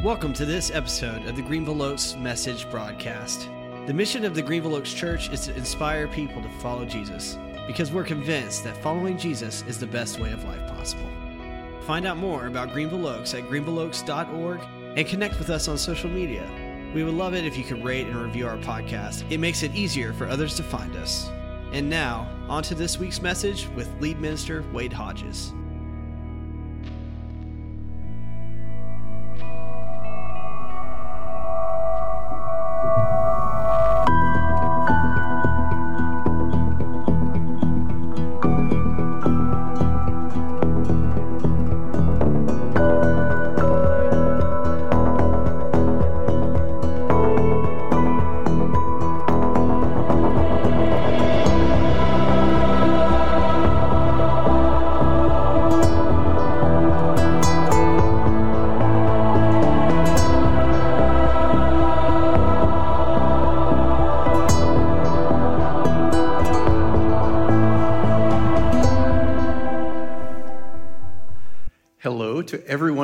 Welcome 0.00 0.32
to 0.34 0.46
this 0.46 0.70
episode 0.70 1.26
of 1.26 1.36
the 1.36 1.42
Greenville 1.42 1.82
Oaks 1.82 2.16
Message 2.16 2.68
Broadcast. 2.70 3.48
The 3.86 3.92
mission 3.92 4.24
of 4.24 4.34
the 4.34 4.40
Greenville 4.40 4.74
Oaks 4.74 4.94
Church 4.94 5.28
is 5.30 5.42
to 5.42 5.54
inspire 5.54 6.08
people 6.08 6.40
to 6.42 6.48
follow 6.60 6.86
Jesus 6.86 7.38
because 7.66 7.92
we're 7.92 8.02
convinced 8.02 8.64
that 8.64 8.82
following 8.82 9.18
Jesus 9.18 9.62
is 9.68 9.78
the 9.78 9.86
best 9.86 10.18
way 10.18 10.32
of 10.32 10.44
life 10.44 10.66
possible. 10.66 11.08
Find 11.82 12.06
out 12.06 12.16
more 12.16 12.46
about 12.46 12.72
Greenville 12.72 13.06
Oaks 13.06 13.34
at 13.34 13.44
greenvilleoaks.org 13.44 14.60
and 14.96 15.06
connect 15.06 15.38
with 15.38 15.50
us 15.50 15.68
on 15.68 15.76
social 15.76 16.08
media. 16.08 16.50
We 16.94 17.04
would 17.04 17.14
love 17.14 17.34
it 17.34 17.44
if 17.44 17.58
you 17.58 17.62
could 17.62 17.84
rate 17.84 18.06
and 18.06 18.16
review 18.16 18.48
our 18.48 18.56
podcast. 18.56 19.30
It 19.30 19.38
makes 19.38 19.62
it 19.62 19.74
easier 19.74 20.14
for 20.14 20.26
others 20.26 20.56
to 20.56 20.62
find 20.62 20.96
us. 20.96 21.28
And 21.72 21.88
now, 21.90 22.26
on 22.48 22.62
to 22.64 22.74
this 22.74 22.98
week's 22.98 23.20
message 23.20 23.68
with 23.76 23.92
lead 24.00 24.18
minister 24.18 24.64
Wade 24.72 24.92
Hodges. 24.94 25.52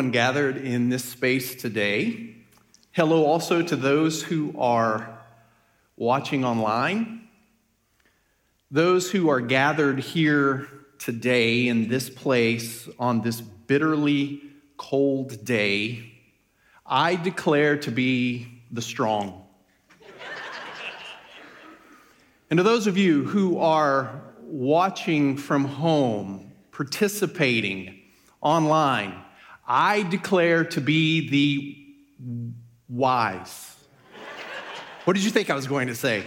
Everyone 0.08 0.32
gathered 0.32 0.56
in 0.56 0.88
this 0.88 1.04
space 1.04 1.54
today. 1.54 2.34
Hello 2.92 3.26
also 3.26 3.60
to 3.60 3.76
those 3.76 4.22
who 4.22 4.54
are 4.58 5.20
watching 5.98 6.46
online. 6.46 7.28
Those 8.70 9.10
who 9.10 9.28
are 9.28 9.42
gathered 9.42 9.98
here 9.98 10.66
today 10.98 11.68
in 11.68 11.88
this 11.88 12.08
place 12.08 12.88
on 12.98 13.20
this 13.20 13.42
bitterly 13.42 14.40
cold 14.78 15.44
day, 15.44 16.10
I 16.86 17.16
declare 17.16 17.76
to 17.76 17.90
be 17.90 18.62
the 18.70 18.80
strong. 18.80 19.44
and 22.48 22.56
to 22.56 22.62
those 22.62 22.86
of 22.86 22.96
you 22.96 23.24
who 23.24 23.58
are 23.58 24.22
watching 24.40 25.36
from 25.36 25.66
home, 25.66 26.50
participating, 26.72 28.00
online, 28.40 29.12
I 29.70 30.02
declare 30.02 30.64
to 30.64 30.80
be 30.80 31.28
the 31.28 32.56
wise. 32.88 33.76
What 35.04 35.12
did 35.12 35.22
you 35.24 35.30
think 35.30 35.50
I 35.50 35.54
was 35.54 35.66
going 35.66 35.88
to 35.88 35.94
say? 35.94 36.24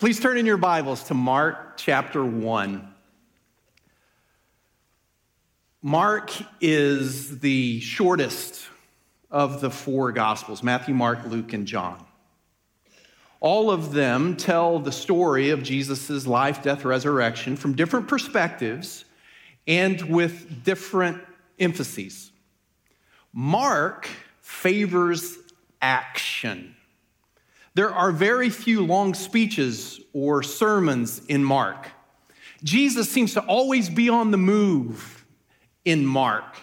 Please 0.00 0.18
turn 0.18 0.38
in 0.38 0.44
your 0.44 0.56
Bibles 0.56 1.04
to 1.04 1.14
Mark 1.14 1.76
chapter 1.76 2.24
1. 2.24 2.94
Mark 5.80 6.32
is 6.60 7.38
the 7.38 7.78
shortest 7.78 8.66
of 9.30 9.60
the 9.60 9.70
four 9.70 10.10
Gospels 10.10 10.64
Matthew, 10.64 10.94
Mark, 10.94 11.26
Luke, 11.26 11.52
and 11.52 11.64
John. 11.64 12.04
All 13.38 13.70
of 13.70 13.92
them 13.92 14.36
tell 14.36 14.80
the 14.80 14.90
story 14.90 15.50
of 15.50 15.62
Jesus' 15.62 16.26
life, 16.26 16.60
death, 16.60 16.84
resurrection 16.84 17.54
from 17.54 17.76
different 17.76 18.08
perspectives 18.08 19.04
and 19.68 20.02
with 20.02 20.64
different 20.64 21.22
emphases. 21.58 22.32
Mark 23.32 24.08
favors 24.40 25.36
action. 25.80 26.74
There 27.74 27.94
are 27.94 28.10
very 28.10 28.50
few 28.50 28.84
long 28.84 29.14
speeches 29.14 30.00
or 30.12 30.42
sermons 30.42 31.22
in 31.26 31.44
Mark. 31.44 31.88
Jesus 32.64 33.08
seems 33.08 33.34
to 33.34 33.40
always 33.42 33.88
be 33.88 34.08
on 34.08 34.30
the 34.32 34.36
move 34.36 35.24
in 35.84 36.04
Mark. 36.04 36.56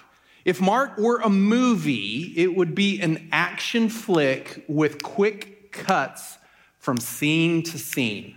If 0.44 0.60
Mark 0.60 0.98
were 0.98 1.22
a 1.22 1.30
movie, 1.30 2.34
it 2.36 2.56
would 2.56 2.76
be 2.76 3.00
an 3.00 3.30
action 3.32 3.90
flick 3.90 4.66
with 4.68 5.02
quick 5.02 5.72
cuts 5.72 6.38
from 6.80 6.98
scene 6.98 7.64
to 7.64 7.80
scene. 7.80 8.36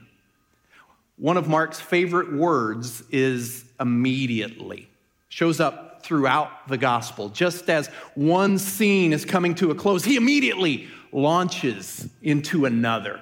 One 1.16 1.36
of 1.36 1.48
Mark's 1.48 1.80
favorite 1.80 2.32
words 2.32 3.02
is 3.10 3.64
immediately. 3.80 4.88
Shows 5.28 5.58
up 5.58 5.88
throughout 6.03 6.69
the 6.69 6.78
gospel. 6.78 7.28
Just 7.28 7.69
as 7.70 7.88
one 8.14 8.59
scene 8.59 9.12
is 9.12 9.25
coming 9.25 9.54
to 9.56 9.70
a 9.70 9.75
close, 9.75 10.04
he 10.04 10.16
immediately 10.16 10.88
launches 11.12 12.09
into 12.22 12.64
another. 12.64 13.20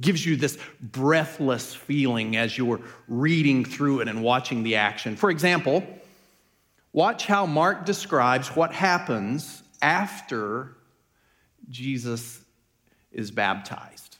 Gives 0.00 0.24
you 0.24 0.36
this 0.36 0.58
breathless 0.80 1.74
feeling 1.74 2.36
as 2.36 2.56
you're 2.56 2.80
reading 3.08 3.64
through 3.64 4.00
it 4.00 4.08
and 4.08 4.22
watching 4.22 4.62
the 4.62 4.76
action. 4.76 5.16
For 5.16 5.30
example, 5.30 5.84
watch 6.92 7.26
how 7.26 7.46
Mark 7.46 7.84
describes 7.84 8.48
what 8.48 8.72
happens 8.72 9.62
after 9.82 10.76
Jesus 11.68 12.40
is 13.12 13.30
baptized. 13.30 14.16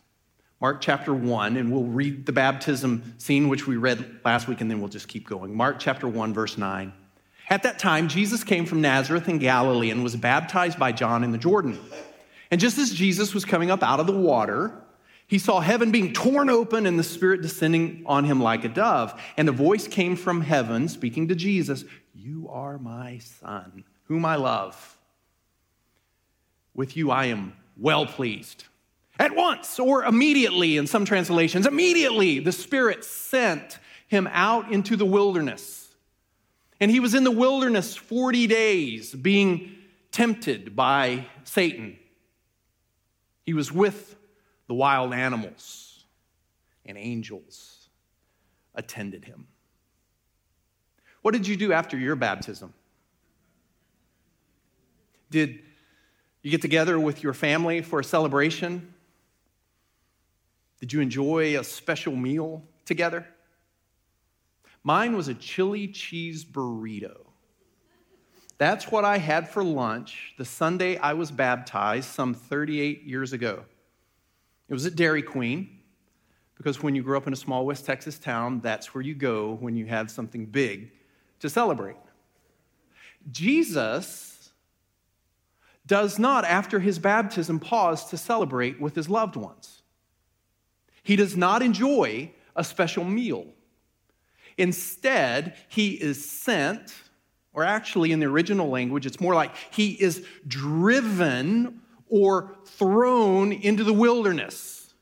Mark 0.61 0.83
chapter 0.83 1.15
1, 1.15 1.56
and 1.56 1.73
we'll 1.73 1.84
read 1.84 2.27
the 2.27 2.33
baptism 2.33 3.15
scene, 3.17 3.49
which 3.49 3.67
we 3.67 3.79
read 3.79 4.21
last 4.27 4.47
week, 4.47 4.61
and 4.61 4.71
then 4.71 4.79
we'll 4.81 4.91
just 4.91 5.09
keep 5.09 5.27
going. 5.27 5.55
Mark 5.55 5.79
chapter 5.79 6.06
1, 6.06 6.34
verse 6.34 6.59
9. 6.59 6.93
At 7.50 7.65
that 7.65 7.81
time, 7.81 8.06
Jesus 8.06 8.44
came 8.44 8.65
from 8.65 8.81
Nazareth 8.81 9.28
in 9.28 9.38
Galilee 9.38 9.91
and 9.91 10.05
was 10.05 10.15
baptized 10.15 10.78
by 10.78 10.93
John 10.93 11.25
in 11.25 11.33
the 11.33 11.38
Jordan. 11.38 11.78
And 12.53 12.61
just 12.61 12.78
as 12.78 12.93
Jesus 12.93 13.34
was 13.34 13.44
coming 13.44 13.72
up 13.72 13.83
out 13.83 13.99
of 13.99 14.06
the 14.06 14.16
water, 14.16 14.72
he 15.27 15.38
saw 15.38 15.59
heaven 15.59 15.91
being 15.91 16.12
torn 16.12 16.49
open 16.49 16.87
and 16.87 16.97
the 16.97 17.05
Spirit 17.05 17.43
descending 17.43 18.05
on 18.06 18.25
him 18.25 18.41
like 18.41 18.65
a 18.65 18.69
dove. 18.69 19.21
And 19.37 19.49
a 19.49 19.53
voice 19.53 19.88
came 19.88 20.15
from 20.15 20.43
heaven 20.43 20.88
speaking 20.88 21.27
to 21.28 21.34
Jesus 21.34 21.84
You 22.15 22.49
are 22.50 22.78
my 22.78 23.19
Son, 23.19 23.84
whom 24.05 24.25
I 24.25 24.37
love. 24.37 24.97
With 26.72 26.97
you 26.97 27.11
I 27.11 27.27
am 27.27 27.55
well 27.77 28.06
pleased. 28.06 28.65
At 29.19 29.34
once, 29.34 29.78
or 29.78 30.05
immediately 30.05 30.77
in 30.77 30.87
some 30.87 31.05
translations, 31.05 31.67
immediately 31.67 32.38
the 32.38 32.53
Spirit 32.53 33.05
sent 33.05 33.78
him 34.06 34.28
out 34.32 34.72
into 34.72 34.97
the 34.97 35.05
wilderness. 35.05 35.80
And 36.81 36.91
he 36.91 36.99
was 36.99 37.15
in 37.15 37.25
the 37.25 37.31
wilderness 37.31 37.95
40 37.95 38.47
days 38.47 39.15
being 39.15 39.77
tempted 40.11 40.75
by 40.75 41.27
Satan. 41.45 41.99
He 43.45 43.53
was 43.53 43.71
with 43.71 44.17
the 44.67 44.75
wild 44.75 45.13
animals, 45.13 46.05
and 46.87 46.97
angels 46.97 47.89
attended 48.75 49.25
him. 49.25 49.47
What 51.23 51.33
did 51.33 51.47
you 51.47 51.57
do 51.57 51.73
after 51.73 51.99
your 51.99 52.17
baptism? 52.17 52.73
Did 55.31 55.61
you 56.43 56.51
get 56.51 56.62
together 56.62 56.99
with 56.99 57.23
your 57.23 57.35
family 57.35 57.83
for 57.83 58.01
a 58.01 58.05
celebration? 58.05 58.95
Did 60.81 60.93
you 60.93 61.01
enjoy 61.01 61.59
a 61.59 61.65
special 61.65 62.17
meal 62.17 62.62
together? 62.87 63.27
Mine 64.83 65.17
was 65.17 65.29
a 65.29 65.35
chili 65.35 65.89
cheese 65.89 66.45
burrito. 66.45 67.27
That's 68.59 68.91
what 68.91 69.05
I 69.05 69.19
had 69.19 69.49
for 69.49 69.65
lunch 69.65 70.35
the 70.37 70.44
Sunday 70.44 70.99
I 70.99 71.15
was 71.15 71.31
baptized 71.31 72.11
some 72.11 72.35
38 72.35 73.05
years 73.05 73.32
ago. 73.32 73.65
It 74.69 74.75
was 74.75 74.87
at 74.87 74.97
Dairy 74.97 75.23
Queen, 75.23 75.79
because 76.56 76.82
when 76.82 76.94
you 76.94 77.03
grow 77.03 77.17
up 77.17 77.27
in 77.27 77.32
a 77.32 77.37
small 77.37 77.65
West 77.65 77.87
Texas 77.87 78.19
town, 78.19 78.61
that's 78.61 78.94
where 78.94 79.03
you 79.03 79.15
go 79.15 79.56
when 79.61 79.77
you 79.77 79.87
have 79.87 80.11
something 80.11 80.44
big 80.44 80.93
to 81.41 81.49
celebrate. 81.49 81.97
Jesus 83.31 84.53
does 85.87 86.19
not, 86.19 86.44
after 86.44 86.79
his 86.79 86.99
baptism, 86.99 87.61
pause 87.61 88.11
to 88.11 88.17
celebrate 88.17 88.79
with 88.79 88.94
his 88.94 89.09
loved 89.09 89.37
ones. 89.37 89.83
He 91.03 91.17
does 91.17 91.37
not 91.37 91.62
enjoy 91.62 92.31
a 92.55 92.62
special 92.62 93.05
meal. 93.05 93.47
Instead, 94.58 95.56
he 95.69 95.91
is 95.91 96.29
sent, 96.29 96.94
or 97.52 97.64
actually 97.64 98.12
in 98.12 98.20
the 98.20 98.26
original 98.26 98.69
language, 98.69 99.06
it's 99.06 99.20
more 99.20 99.35
like 99.35 99.55
he 99.70 99.93
is 99.93 100.25
driven 100.47 101.81
or 102.08 102.56
thrown 102.64 103.52
into 103.52 103.85
the 103.85 103.93
wilderness 103.93 104.93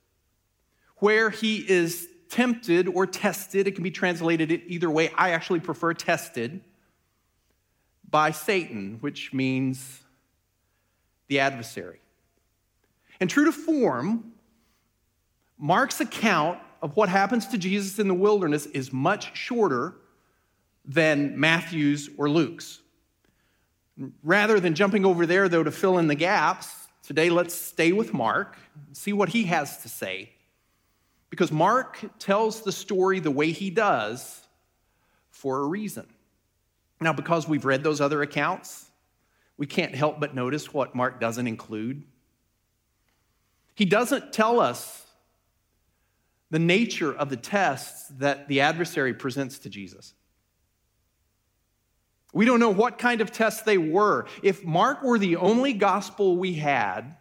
where 0.97 1.31
he 1.31 1.59
is 1.59 2.09
tempted 2.29 2.89
or 2.89 3.07
tested. 3.07 3.67
It 3.67 3.73
can 3.73 3.85
be 3.85 3.91
translated 3.91 4.51
either 4.67 4.91
way. 4.91 5.11
I 5.17 5.31
actually 5.31 5.61
prefer 5.61 5.95
tested 5.95 6.61
by 8.09 8.31
Satan, 8.31 8.99
which 9.01 9.33
means 9.33 10.01
the 11.29 11.41
adversary. 11.41 12.01
And 13.21 13.29
true 13.29 13.45
to 13.47 13.53
form, 13.53 14.33
Mark's 15.59 16.01
account 16.01 16.61
of 16.83 16.97
what 16.97 17.09
happens 17.09 17.47
to 17.49 17.59
Jesus 17.59 17.99
in 17.99 18.09
the 18.09 18.15
wilderness 18.15 18.67
is 18.67 18.93
much 18.93 19.37
shorter 19.37 19.97
than 20.85 21.39
Matthew's 21.39 22.09
or 22.17 22.31
Luke's. 22.31 22.81
Rather 24.23 24.61
than 24.61 24.75
jumping 24.75 25.05
over 25.05 25.27
there, 25.27 25.49
though, 25.49 25.65
to 25.65 25.73
fill 25.73 25.99
in 25.99 26.07
the 26.07 26.15
gaps, 26.15 26.89
today 27.03 27.31
let's 27.31 27.55
stay 27.55 27.93
with 27.93 28.15
Mark, 28.15 28.57
see 28.93 29.13
what 29.13 29.29
he 29.29 29.45
has 29.45 29.79
to 29.83 29.89
say. 29.89 30.31
Because 31.31 31.53
Mark 31.53 31.99
tells 32.19 32.63
the 32.63 32.73
story 32.73 33.21
the 33.21 33.31
way 33.31 33.51
he 33.51 33.71
does 33.71 34.41
for 35.31 35.61
a 35.61 35.67
reason. 35.67 36.07
Now, 37.01 37.13
because 37.13 37.47
we've 37.47 37.65
read 37.65 37.85
those 37.85 38.01
other 38.01 38.23
accounts, 38.23 38.87
we 39.57 39.67
can't 39.67 39.95
help 39.95 40.21
but 40.21 40.35
notice 40.35 40.73
what 40.73 40.95
Mark 40.95 41.21
doesn't 41.21 41.47
include. 41.47 42.03
He 43.75 43.85
doesn't 43.85 44.33
tell 44.33 44.61
us 44.61 45.05
the 46.51 46.59
nature 46.59 47.13
of 47.13 47.29
the 47.29 47.37
tests 47.37 48.09
that 48.19 48.49
the 48.49 48.61
adversary 48.61 49.15
presents 49.15 49.59
to 49.61 49.69
Jesus. 49.69 50.15
We 52.33 52.45
don't 52.45 52.61
know 52.61 52.71
what 52.71 52.99
kind 52.99 53.21
of 53.21 53.33
tests 53.33 53.63
they 53.63 53.79
were. 53.79 54.27
If 54.43 54.65
Mark 54.65 55.03
were 55.03 55.19
the 55.19 55.37
only 55.37 55.73
gospel 55.73 56.37
we 56.37 56.55
had, 56.55 57.17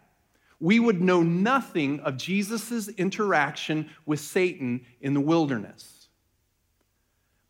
we 0.60 0.80
would 0.80 1.00
know 1.00 1.22
nothing 1.22 2.00
of 2.00 2.16
Jesus' 2.16 2.88
interaction 2.88 3.90
with 4.06 4.20
Satan 4.20 4.84
in 5.00 5.14
the 5.14 5.20
wilderness. 5.20 6.08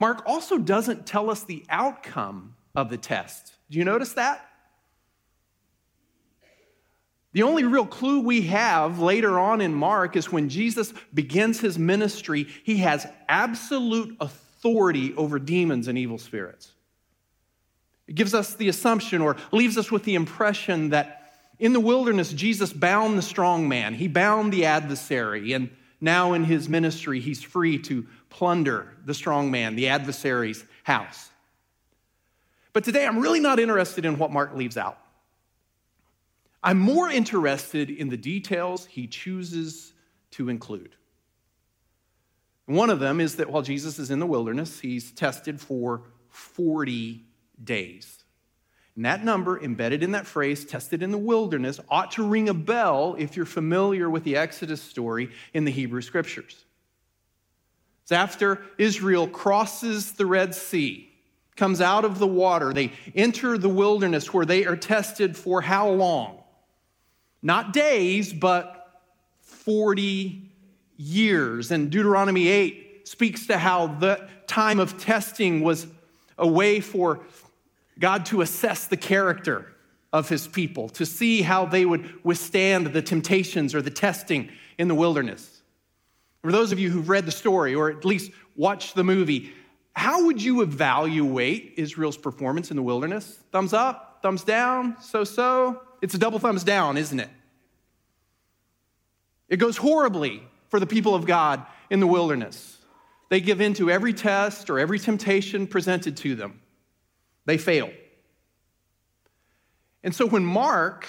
Mark 0.00 0.22
also 0.26 0.58
doesn't 0.58 1.06
tell 1.06 1.30
us 1.30 1.42
the 1.42 1.64
outcome 1.69 2.54
of 2.75 2.90
the 2.90 2.98
test. 2.98 3.54
Do 3.70 3.78
you 3.78 3.84
notice 3.84 4.12
that? 4.12 4.46
The 7.32 7.42
only 7.42 7.64
real 7.64 7.86
clue 7.86 8.20
we 8.20 8.42
have 8.42 9.00
later 9.00 9.38
on 9.38 9.60
in 9.60 9.75
Mark 9.75 10.16
is 10.16 10.32
when 10.32 10.48
Jesus 10.48 10.94
begins 11.12 11.60
his 11.60 11.78
ministry, 11.78 12.46
he 12.64 12.78
has 12.78 13.06
absolute 13.28 14.16
authority 14.20 15.14
over 15.14 15.38
demons 15.38 15.88
and 15.88 15.98
evil 15.98 16.19
spirits. 16.19 16.72
It 18.06 18.14
gives 18.14 18.32
us 18.32 18.54
the 18.54 18.69
assumption 18.69 19.20
or 19.20 19.36
leaves 19.52 19.76
us 19.76 19.92
with 19.92 20.04
the 20.04 20.14
impression 20.14 20.90
that 20.90 21.14
in 21.58 21.72
the 21.72 21.80
wilderness, 21.80 22.32
Jesus 22.32 22.72
bound 22.72 23.19
the 23.19 23.22
strong 23.22 23.69
man, 23.69 23.92
he 23.92 24.08
bound 24.08 24.52
the 24.52 24.64
adversary, 24.64 25.52
and 25.52 25.70
now 26.00 26.32
in 26.32 26.44
his 26.44 26.69
ministry, 26.69 27.20
he's 27.20 27.42
free 27.42 27.78
to 27.80 28.06
plunder 28.30 28.94
the 29.04 29.12
strong 29.12 29.50
man, 29.50 29.75
the 29.75 29.88
adversary's 29.88 30.64
house. 30.84 31.30
But 32.72 32.84
today, 32.84 33.04
I'm 33.06 33.19
really 33.19 33.40
not 33.40 33.58
interested 33.58 34.04
in 34.04 34.19
what 34.19 34.30
Mark 34.30 34.54
leaves 34.54 34.76
out. 34.76 34.98
I'm 36.62 36.78
more 36.78 37.10
interested 37.10 37.90
in 37.90 38.08
the 38.08 38.16
details 38.16 38.87
he 38.87 39.06
chooses 39.06 39.93
to 40.32 40.49
include. 40.49 40.96
One 42.66 42.90
of 42.90 43.00
them 43.00 43.20
is 43.20 43.37
that 43.37 43.50
while 43.50 43.62
Jesus 43.62 43.99
is 43.99 44.10
in 44.10 44.19
the 44.19 44.26
wilderness, 44.26 44.81
he's 44.81 45.10
tested 45.10 45.60
for 45.60 46.02
40 46.28 47.25
days. 47.62 48.25
And 48.94 49.05
that 49.05 49.25
number, 49.25 49.62
embedded 49.62 50.02
in 50.02 50.12
that 50.12 50.26
phrase, 50.26 50.64
tested 50.64 51.02
in 51.02 51.12
the 51.12 51.19
wilderness, 51.19 51.78
ought 51.88 52.10
to 52.12 52.26
ring 52.26 52.49
a 52.49 52.55
bell 52.55 53.14
if 53.19 53.37
you're 53.37 53.46
familiar 53.46 54.11
with 54.11 54.25
the 54.25 54.37
Exodus 54.37 54.82
story 54.82 55.31
in 55.54 55.64
the 55.64 55.70
Hebrew 55.70 56.02
Scriptures. 56.02 56.64
It's 58.02 58.12
after 58.12 58.61
Israel 58.76 59.28
crosses 59.28 60.12
the 60.12 60.26
Red 60.26 60.54
Sea, 60.54 61.08
comes 61.56 61.81
out 61.81 62.04
of 62.04 62.19
the 62.19 62.26
water, 62.26 62.72
they 62.72 62.93
enter 63.14 63.56
the 63.56 63.69
wilderness 63.69 64.34
where 64.34 64.44
they 64.44 64.66
are 64.66 64.76
tested 64.76 65.37
for 65.37 65.61
how 65.61 65.88
long? 65.90 66.38
Not 67.43 67.73
days, 67.73 68.32
but 68.32 69.02
40 69.40 70.50
years. 70.96 71.70
And 71.70 71.90
Deuteronomy 71.90 72.49
8 72.49 73.08
speaks 73.08 73.46
to 73.46 73.58
how 73.58 73.87
the 73.87 74.29
time 74.46 74.81
of 74.81 74.99
testing 74.99 75.62
was 75.62 75.87
a 76.37 76.46
way 76.46 76.81
for 76.81 77.20
God 77.99 78.26
to 78.26 78.40
assess 78.40 78.87
the 78.87 78.96
character 78.96 79.73
of 80.12 80.29
his 80.29 80.46
people, 80.46 80.88
to 80.90 81.05
see 81.05 81.43
how 81.43 81.67
they 81.67 81.85
would 81.85 82.25
withstand 82.25 82.88
the 82.88 83.02
temptations 83.02 83.75
or 83.75 83.82
the 83.82 83.90
testing 83.90 84.50
in 84.79 84.88
the 84.88 84.94
wilderness. 84.94 85.62
For 86.43 86.52
those 86.52 86.73
of 86.73 86.79
you 86.79 86.90
who've 86.90 87.08
read 87.08 87.26
the 87.26 87.32
story 87.32 87.75
or 87.75 87.90
at 87.90 88.05
least 88.05 88.31
watched 88.56 88.94
the 88.94 89.05
movie, 89.05 89.52
how 89.94 90.26
would 90.26 90.40
you 90.40 90.62
evaluate 90.62 91.75
Israel's 91.76 92.17
performance 92.17 92.70
in 92.70 92.76
the 92.76 92.82
wilderness? 92.82 93.40
Thumbs 93.52 93.73
up, 93.73 94.20
thumbs 94.23 94.44
down, 94.44 94.96
so 95.02 95.25
so? 95.25 95.82
It's 96.00 96.14
a 96.14 96.18
double 96.18 96.38
thumbs 96.38 96.64
down, 96.64 96.96
isn't 96.96 97.18
it? 97.18 97.30
It 99.48 99.56
goes 99.56 99.76
horribly 99.76 100.42
for 100.68 100.78
the 100.78 100.86
people 100.86 101.14
of 101.14 101.26
God 101.26 101.64
in 101.90 102.00
the 102.00 102.06
wilderness. 102.06 102.78
They 103.30 103.40
give 103.40 103.60
in 103.60 103.74
to 103.74 103.90
every 103.90 104.12
test 104.12 104.70
or 104.70 104.78
every 104.78 104.98
temptation 104.98 105.66
presented 105.66 106.16
to 106.18 106.34
them. 106.34 106.60
They 107.46 107.58
fail. 107.58 107.90
And 110.04 110.14
so 110.14 110.26
when 110.26 110.44
Mark 110.44 111.08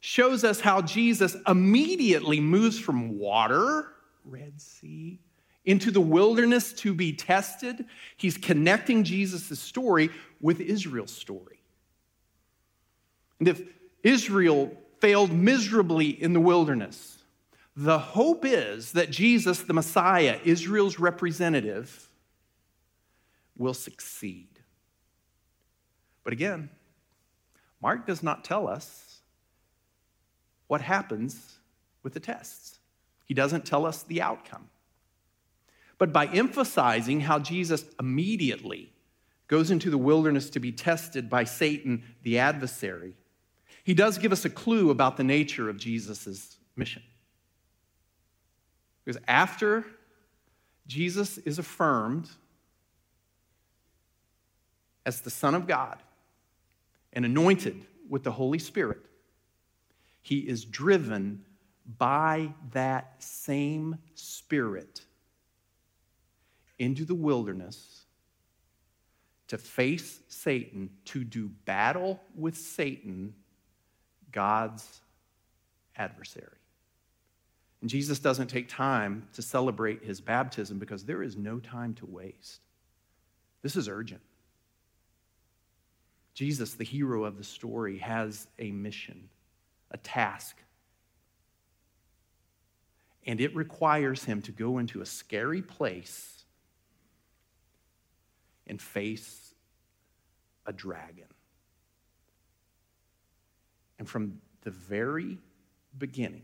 shows 0.00 0.44
us 0.44 0.60
how 0.60 0.82
Jesus 0.82 1.36
immediately 1.46 2.40
moves 2.40 2.78
from 2.78 3.18
water, 3.18 3.88
Red 4.24 4.60
Sea, 4.60 5.18
into 5.64 5.90
the 5.90 6.00
wilderness 6.00 6.74
to 6.74 6.92
be 6.92 7.12
tested, 7.14 7.86
he's 8.16 8.36
connecting 8.36 9.02
Jesus' 9.02 9.58
story 9.58 10.10
with 10.40 10.60
Israel's 10.60 11.14
story. 11.14 11.62
And 13.38 13.48
if 13.48 13.62
Israel 14.04 14.70
failed 15.00 15.32
miserably 15.32 16.08
in 16.08 16.32
the 16.32 16.40
wilderness, 16.40 17.18
the 17.76 17.98
hope 17.98 18.44
is 18.44 18.92
that 18.92 19.10
Jesus, 19.10 19.62
the 19.62 19.72
Messiah, 19.72 20.38
Israel's 20.44 21.00
representative, 21.00 22.08
will 23.56 23.74
succeed. 23.74 24.48
But 26.22 26.32
again, 26.32 26.70
Mark 27.82 28.06
does 28.06 28.22
not 28.22 28.44
tell 28.44 28.68
us 28.68 29.20
what 30.68 30.80
happens 30.80 31.58
with 32.02 32.14
the 32.14 32.20
tests. 32.20 32.78
He 33.24 33.34
doesn't 33.34 33.66
tell 33.66 33.84
us 33.84 34.02
the 34.02 34.22
outcome. 34.22 34.68
But 35.98 36.12
by 36.12 36.26
emphasizing 36.26 37.20
how 37.20 37.38
Jesus 37.38 37.84
immediately 37.98 38.92
goes 39.48 39.70
into 39.70 39.90
the 39.90 39.98
wilderness 39.98 40.50
to 40.50 40.60
be 40.60 40.72
tested 40.72 41.28
by 41.28 41.44
Satan, 41.44 42.02
the 42.22 42.38
adversary, 42.38 43.14
he 43.84 43.94
does 43.94 44.18
give 44.18 44.32
us 44.32 44.44
a 44.44 44.50
clue 44.50 44.90
about 44.90 45.16
the 45.16 45.24
nature 45.24 45.68
of 45.68 45.76
Jesus' 45.76 46.56
mission. 46.74 47.02
Because 49.04 49.20
after 49.28 49.84
Jesus 50.86 51.38
is 51.38 51.58
affirmed 51.58 52.28
as 55.04 55.20
the 55.20 55.30
Son 55.30 55.54
of 55.54 55.66
God 55.66 55.98
and 57.12 57.24
anointed 57.24 57.84
with 58.08 58.22
the 58.22 58.32
Holy 58.32 58.58
Spirit, 58.58 59.00
he 60.22 60.38
is 60.38 60.64
driven 60.64 61.44
by 61.98 62.54
that 62.72 63.22
same 63.22 63.98
Spirit 64.14 65.02
into 66.78 67.04
the 67.04 67.14
wilderness 67.14 68.06
to 69.48 69.58
face 69.58 70.20
Satan, 70.28 70.88
to 71.04 71.22
do 71.22 71.50
battle 71.66 72.18
with 72.34 72.56
Satan, 72.56 73.34
God's 74.34 75.00
adversary. 75.96 76.58
And 77.80 77.88
Jesus 77.88 78.18
doesn't 78.18 78.48
take 78.48 78.68
time 78.68 79.28
to 79.34 79.42
celebrate 79.42 80.02
his 80.02 80.20
baptism 80.20 80.78
because 80.78 81.04
there 81.04 81.22
is 81.22 81.36
no 81.36 81.60
time 81.60 81.94
to 81.94 82.06
waste. 82.06 82.60
This 83.62 83.76
is 83.76 83.88
urgent. 83.88 84.20
Jesus, 86.34 86.74
the 86.74 86.84
hero 86.84 87.24
of 87.24 87.38
the 87.38 87.44
story, 87.44 87.98
has 87.98 88.48
a 88.58 88.72
mission, 88.72 89.28
a 89.92 89.98
task. 89.98 90.56
And 93.24 93.40
it 93.40 93.54
requires 93.54 94.24
him 94.24 94.42
to 94.42 94.52
go 94.52 94.78
into 94.78 95.00
a 95.00 95.06
scary 95.06 95.62
place 95.62 96.42
and 98.66 98.82
face 98.82 99.54
a 100.66 100.72
dragon. 100.72 101.28
And 104.04 104.10
from 104.10 104.38
the 104.64 104.70
very 104.70 105.38
beginning, 105.96 106.42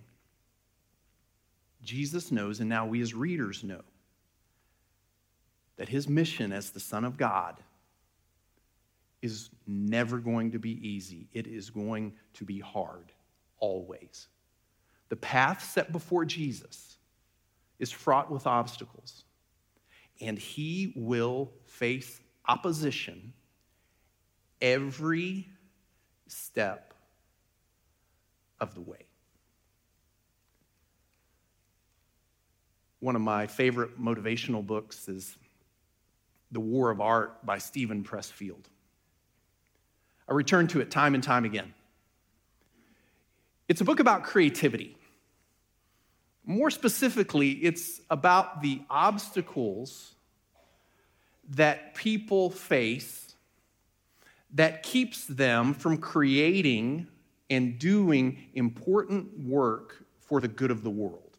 Jesus 1.82 2.32
knows, 2.32 2.60
and 2.60 2.70
now 2.70 2.86
we 2.86 3.02
as 3.02 3.12
readers 3.12 3.62
know, 3.62 3.82
that 5.76 5.90
his 5.90 6.08
mission 6.08 6.54
as 6.54 6.70
the 6.70 6.80
Son 6.80 7.04
of 7.04 7.18
God 7.18 7.56
is 9.20 9.50
never 9.66 10.16
going 10.16 10.52
to 10.52 10.58
be 10.58 10.70
easy. 10.88 11.28
It 11.34 11.46
is 11.46 11.68
going 11.68 12.14
to 12.32 12.46
be 12.46 12.60
hard, 12.60 13.12
always. 13.58 14.28
The 15.10 15.16
path 15.16 15.62
set 15.62 15.92
before 15.92 16.24
Jesus 16.24 16.96
is 17.78 17.90
fraught 17.90 18.30
with 18.30 18.46
obstacles, 18.46 19.24
and 20.18 20.38
he 20.38 20.94
will 20.96 21.52
face 21.66 22.22
opposition 22.48 23.34
every 24.62 25.46
step 26.26 26.89
of 28.60 28.74
the 28.74 28.80
way. 28.80 29.06
One 33.00 33.16
of 33.16 33.22
my 33.22 33.46
favorite 33.46 34.00
motivational 34.00 34.66
books 34.66 35.08
is 35.08 35.36
The 36.52 36.60
War 36.60 36.90
of 36.90 37.00
Art 37.00 37.44
by 37.46 37.58
Steven 37.58 38.04
Pressfield. 38.04 38.64
I 40.28 40.34
return 40.34 40.68
to 40.68 40.80
it 40.80 40.90
time 40.90 41.14
and 41.14 41.24
time 41.24 41.44
again. 41.44 41.74
It's 43.68 43.80
a 43.80 43.84
book 43.84 44.00
about 44.00 44.24
creativity. 44.24 44.96
More 46.44 46.70
specifically, 46.70 47.50
it's 47.52 48.00
about 48.10 48.62
the 48.62 48.82
obstacles 48.90 50.14
that 51.50 51.94
people 51.94 52.50
face 52.50 53.34
that 54.54 54.82
keeps 54.82 55.26
them 55.26 55.74
from 55.74 55.96
creating 55.98 57.06
and 57.50 57.78
doing 57.78 58.38
important 58.54 59.38
work 59.38 60.04
for 60.20 60.40
the 60.40 60.48
good 60.48 60.70
of 60.70 60.82
the 60.82 60.90
world. 60.90 61.36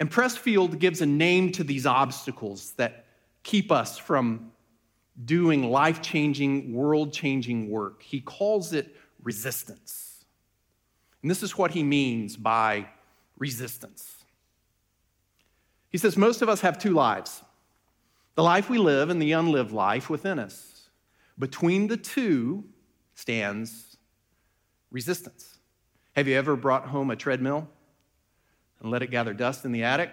And 0.00 0.10
Pressfield 0.10 0.80
gives 0.80 1.00
a 1.00 1.06
name 1.06 1.52
to 1.52 1.64
these 1.64 1.86
obstacles 1.86 2.72
that 2.72 3.06
keep 3.44 3.70
us 3.70 3.96
from 3.96 4.50
doing 5.24 5.70
life 5.70 6.02
changing, 6.02 6.74
world 6.74 7.12
changing 7.12 7.70
work. 7.70 8.02
He 8.02 8.20
calls 8.20 8.72
it 8.72 8.96
resistance. 9.22 10.24
And 11.22 11.30
this 11.30 11.42
is 11.42 11.56
what 11.56 11.70
he 11.70 11.84
means 11.84 12.36
by 12.36 12.88
resistance. 13.38 14.16
He 15.90 15.98
says, 15.98 16.16
Most 16.16 16.42
of 16.42 16.48
us 16.48 16.60
have 16.62 16.78
two 16.78 16.92
lives 16.92 17.42
the 18.34 18.42
life 18.42 18.70
we 18.70 18.78
live 18.78 19.10
and 19.10 19.20
the 19.20 19.32
unlived 19.32 19.72
life 19.72 20.08
within 20.08 20.38
us. 20.38 20.88
Between 21.38 21.86
the 21.86 21.96
two 21.96 22.64
stands 23.14 23.91
resistance. 24.92 25.58
Have 26.14 26.28
you 26.28 26.36
ever 26.36 26.54
brought 26.54 26.86
home 26.86 27.10
a 27.10 27.16
treadmill 27.16 27.68
and 28.80 28.90
let 28.90 29.02
it 29.02 29.10
gather 29.10 29.32
dust 29.32 29.64
in 29.64 29.72
the 29.72 29.82
attic? 29.82 30.10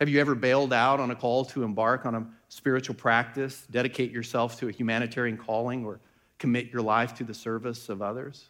Have 0.00 0.08
you 0.08 0.20
ever 0.20 0.34
bailed 0.34 0.72
out 0.72 0.98
on 0.98 1.10
a 1.10 1.14
call 1.14 1.44
to 1.46 1.62
embark 1.62 2.06
on 2.06 2.14
a 2.14 2.26
spiritual 2.48 2.96
practice, 2.96 3.66
dedicate 3.70 4.10
yourself 4.10 4.58
to 4.58 4.68
a 4.68 4.72
humanitarian 4.72 5.36
calling, 5.36 5.84
or 5.84 6.00
commit 6.38 6.72
your 6.72 6.82
life 6.82 7.14
to 7.14 7.24
the 7.24 7.34
service 7.34 7.88
of 7.88 8.02
others? 8.02 8.48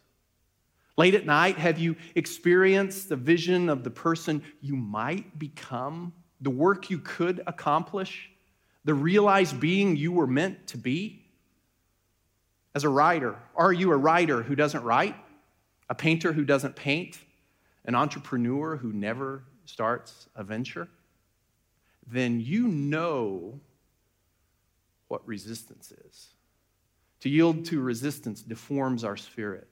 Late 0.97 1.15
at 1.15 1.25
night, 1.25 1.57
have 1.57 1.77
you 1.77 1.95
experienced 2.15 3.09
the 3.09 3.15
vision 3.15 3.69
of 3.69 3.83
the 3.83 3.89
person 3.89 4.43
you 4.61 4.75
might 4.75 5.37
become, 5.37 6.13
the 6.41 6.49
work 6.49 6.89
you 6.89 6.99
could 6.99 7.43
accomplish, 7.45 8.29
the 8.85 8.93
realized 8.93 9.59
being 9.59 9.95
you 9.95 10.11
were 10.11 10.27
meant 10.27 10.67
to 10.67 10.77
be? 10.77 11.22
As 12.75 12.83
a 12.83 12.89
writer, 12.89 13.37
are 13.55 13.71
you 13.71 13.91
a 13.91 13.97
writer 13.97 14.41
who 14.41 14.55
doesn't 14.55 14.83
write? 14.83 15.15
A 15.89 15.95
painter 15.95 16.33
who 16.33 16.43
doesn't 16.43 16.75
paint? 16.75 17.19
An 17.85 17.93
entrepreneur 17.95 18.77
who 18.77 18.91
never 18.91 19.43
starts 19.65 20.27
a 20.35 20.43
venture? 20.43 20.87
Then 22.07 22.39
you 22.39 22.67
know 22.67 23.59
what 25.07 25.25
resistance 25.27 25.91
is. 25.91 26.29
To 27.19 27.29
yield 27.29 27.65
to 27.65 27.79
resistance 27.79 28.41
deforms 28.41 29.03
our 29.03 29.15
spirit, 29.15 29.67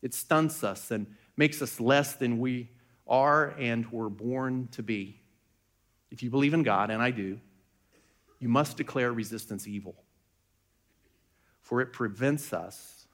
it 0.00 0.14
stunts 0.14 0.64
us 0.64 0.90
and 0.90 1.06
makes 1.36 1.62
us 1.62 1.78
less 1.78 2.14
than 2.14 2.40
we 2.40 2.70
are 3.06 3.54
and 3.58 3.90
were 3.92 4.10
born 4.10 4.68
to 4.72 4.82
be. 4.82 5.20
If 6.10 6.22
you 6.22 6.30
believe 6.30 6.54
in 6.54 6.62
God, 6.62 6.90
and 6.90 7.00
I 7.00 7.10
do, 7.10 7.38
you 8.40 8.48
must 8.48 8.76
declare 8.76 9.12
resistance 9.12 9.68
evil 9.68 9.94
for 11.62 11.80
it 11.80 11.92
prevents 11.92 12.52
us 12.52 13.06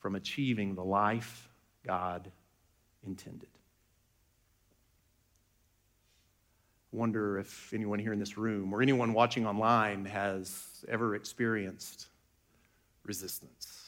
from 0.00 0.16
achieving 0.16 0.74
the 0.74 0.84
life 0.84 1.48
God 1.86 2.30
intended. 3.06 3.48
I 6.92 6.96
wonder 6.96 7.38
if 7.38 7.72
anyone 7.72 7.98
here 7.98 8.12
in 8.12 8.18
this 8.18 8.36
room 8.36 8.72
or 8.72 8.82
anyone 8.82 9.14
watching 9.14 9.46
online 9.46 10.04
has 10.04 10.84
ever 10.88 11.14
experienced 11.14 12.08
resistance. 13.04 13.80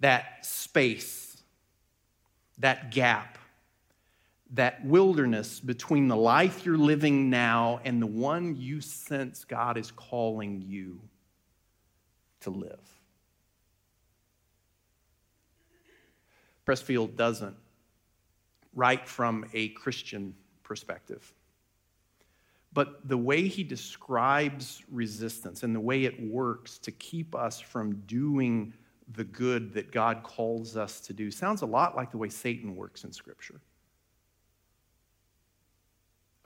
That 0.00 0.46
space, 0.46 1.42
that 2.58 2.90
gap, 2.90 3.38
that 4.52 4.84
wilderness 4.84 5.58
between 5.58 6.08
the 6.08 6.16
life 6.16 6.64
you're 6.64 6.78
living 6.78 7.28
now 7.28 7.80
and 7.84 8.00
the 8.00 8.06
one 8.06 8.56
you 8.56 8.80
sense 8.80 9.44
God 9.44 9.76
is 9.76 9.90
calling 9.90 10.62
you 10.66 11.00
to 12.44 12.50
live. 12.50 12.80
Pressfield 16.66 17.16
doesn't 17.16 17.56
write 18.74 19.06
from 19.06 19.44
a 19.52 19.68
Christian 19.70 20.34
perspective. 20.62 21.32
But 22.72 23.06
the 23.08 23.18
way 23.18 23.46
he 23.46 23.62
describes 23.62 24.82
resistance 24.90 25.62
and 25.62 25.74
the 25.74 25.80
way 25.80 26.04
it 26.04 26.20
works 26.20 26.78
to 26.78 26.90
keep 26.90 27.34
us 27.34 27.60
from 27.60 27.96
doing 28.06 28.72
the 29.12 29.24
good 29.24 29.72
that 29.74 29.92
God 29.92 30.22
calls 30.22 30.76
us 30.76 31.00
to 31.02 31.12
do 31.12 31.30
sounds 31.30 31.62
a 31.62 31.66
lot 31.66 31.94
like 31.94 32.10
the 32.10 32.18
way 32.18 32.28
Satan 32.28 32.74
works 32.74 33.04
in 33.04 33.12
Scripture. 33.12 33.60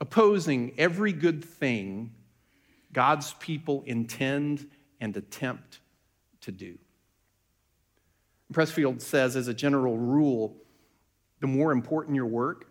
Opposing 0.01 0.73
every 0.77 1.13
good 1.13 1.43
thing 1.43 2.11
God's 2.91 3.33
people 3.33 3.83
intend 3.85 4.69
and 4.99 5.15
attempt 5.15 5.79
to 6.41 6.51
do. 6.51 6.77
Pressfield 8.53 9.01
says, 9.01 9.35
as 9.35 9.47
a 9.47 9.53
general 9.53 9.97
rule, 9.97 10.57
the 11.39 11.47
more 11.47 11.71
important 11.71 12.15
your 12.15 12.25
work, 12.25 12.65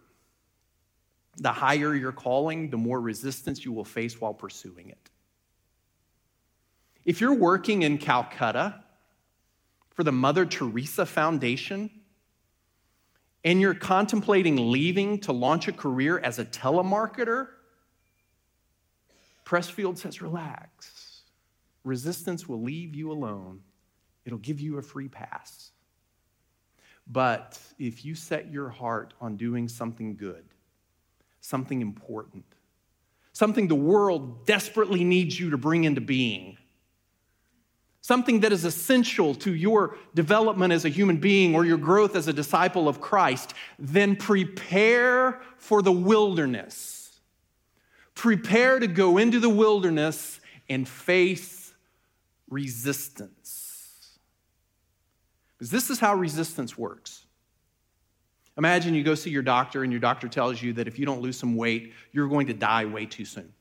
the 1.36 1.52
higher 1.52 1.94
your 1.94 2.12
calling, 2.12 2.68
the 2.70 2.76
more 2.76 3.00
resistance 3.00 3.64
you 3.64 3.72
will 3.72 3.84
face 3.84 4.20
while 4.20 4.34
pursuing 4.34 4.88
it. 4.88 5.10
If 7.04 7.20
you're 7.20 7.34
working 7.34 7.82
in 7.82 7.98
Calcutta 7.98 8.82
for 9.90 10.04
the 10.04 10.12
Mother 10.12 10.44
Teresa 10.44 11.06
Foundation 11.06 11.90
and 13.44 13.60
you're 13.60 13.74
contemplating 13.74 14.70
leaving 14.70 15.20
to 15.20 15.32
launch 15.32 15.68
a 15.68 15.72
career 15.72 16.18
as 16.18 16.38
a 16.38 16.44
telemarketer, 16.44 17.48
Pressfield 19.46 19.96
says, 19.96 20.20
relax. 20.20 21.07
Resistance 21.84 22.48
will 22.48 22.62
leave 22.62 22.94
you 22.94 23.12
alone 23.12 23.60
It'll 24.28 24.38
give 24.38 24.60
you 24.60 24.76
a 24.76 24.82
free 24.82 25.08
pass. 25.08 25.70
But 27.10 27.58
if 27.78 28.04
you 28.04 28.14
set 28.14 28.52
your 28.52 28.68
heart 28.68 29.14
on 29.22 29.38
doing 29.38 29.68
something 29.68 30.16
good, 30.16 30.44
something 31.40 31.80
important, 31.80 32.44
something 33.32 33.68
the 33.68 33.74
world 33.74 34.44
desperately 34.44 35.02
needs 35.02 35.40
you 35.40 35.48
to 35.48 35.56
bring 35.56 35.84
into 35.84 36.02
being, 36.02 36.58
something 38.02 38.40
that 38.40 38.52
is 38.52 38.66
essential 38.66 39.34
to 39.36 39.54
your 39.54 39.96
development 40.14 40.74
as 40.74 40.84
a 40.84 40.90
human 40.90 41.16
being 41.16 41.54
or 41.54 41.64
your 41.64 41.78
growth 41.78 42.14
as 42.14 42.28
a 42.28 42.32
disciple 42.34 42.86
of 42.86 43.00
Christ, 43.00 43.54
then 43.78 44.14
prepare 44.14 45.40
for 45.56 45.80
the 45.80 45.90
wilderness. 45.90 47.18
Prepare 48.14 48.78
to 48.80 48.86
go 48.86 49.16
into 49.16 49.40
the 49.40 49.48
wilderness 49.48 50.38
and 50.68 50.86
face 50.86 51.57
resistance. 52.50 54.18
Because 55.56 55.70
this 55.70 55.90
is 55.90 55.98
how 55.98 56.14
resistance 56.14 56.78
works. 56.78 57.24
Imagine 58.56 58.94
you 58.94 59.04
go 59.04 59.14
see 59.14 59.30
your 59.30 59.42
doctor, 59.42 59.82
and 59.82 59.92
your 59.92 60.00
doctor 60.00 60.28
tells 60.28 60.60
you 60.60 60.72
that 60.74 60.88
if 60.88 60.98
you 60.98 61.06
don't 61.06 61.20
lose 61.20 61.36
some 61.36 61.56
weight, 61.56 61.92
you're 62.12 62.28
going 62.28 62.48
to 62.48 62.54
die 62.54 62.84
way 62.84 63.06
too 63.06 63.24
soon. 63.24 63.52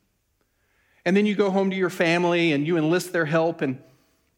And 1.06 1.16
then 1.16 1.26
you 1.26 1.36
go 1.36 1.50
home 1.50 1.70
to 1.70 1.76
your 1.76 1.90
family 1.90 2.52
and 2.52 2.68
you 2.68 2.78
enlist 2.78 3.14
their 3.14 3.26
help 3.26 3.62
in 3.62 3.80